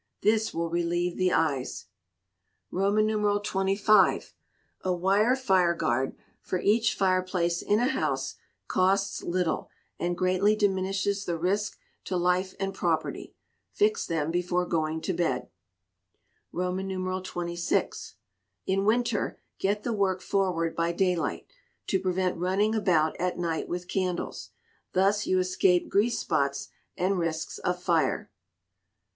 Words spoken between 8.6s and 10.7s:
costs little, and greatly